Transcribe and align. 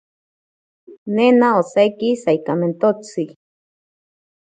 Nena 1.17 1.49
osaiki 1.61 2.09
saikamentotsi. 2.23 3.23